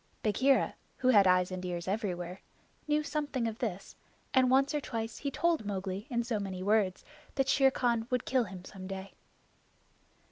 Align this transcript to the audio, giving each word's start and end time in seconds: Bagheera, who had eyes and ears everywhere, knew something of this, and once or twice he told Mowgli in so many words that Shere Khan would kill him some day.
Bagheera, 0.23 0.73
who 0.97 1.09
had 1.09 1.27
eyes 1.27 1.51
and 1.51 1.63
ears 1.63 1.87
everywhere, 1.87 2.41
knew 2.87 3.03
something 3.03 3.47
of 3.47 3.59
this, 3.59 3.95
and 4.33 4.49
once 4.49 4.73
or 4.73 4.81
twice 4.81 5.19
he 5.19 5.29
told 5.29 5.63
Mowgli 5.63 6.07
in 6.09 6.23
so 6.23 6.39
many 6.39 6.63
words 6.63 7.05
that 7.35 7.47
Shere 7.47 7.69
Khan 7.69 8.07
would 8.09 8.25
kill 8.25 8.45
him 8.45 8.65
some 8.65 8.87
day. 8.87 9.13